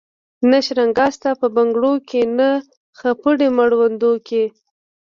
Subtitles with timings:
[0.49, 2.49] نه شرنګا سته په بنګړو کي نه
[2.99, 4.43] خپړي مړوندو کي